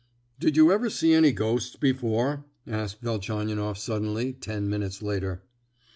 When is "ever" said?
0.71-0.89